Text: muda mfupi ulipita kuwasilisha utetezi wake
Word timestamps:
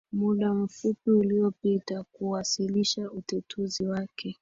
muda 0.11 0.53
mfupi 0.53 1.11
ulipita 1.11 2.03
kuwasilisha 2.11 3.11
utetezi 3.11 3.87
wake 3.87 4.37